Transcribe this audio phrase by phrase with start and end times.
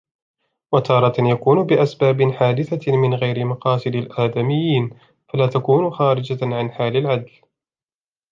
[0.71, 4.89] وَتَارَةً يَكُونُ بِأَسْبَابٍ حَادِثَةٍ مِنْ غَيْرِ مَقَاصِدِ الْآدَمِيِّينَ
[5.33, 7.31] فَلَا تَكُونُ خَارِجَةً عَنْ حَالِ الْعَدْلِ